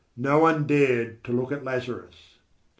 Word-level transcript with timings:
No 0.17 0.39
one 0.39 0.65
dared 0.65 1.23
to 1.25 1.31
look 1.31 1.51
at 1.51 1.63
Lazarus. 1.63 2.39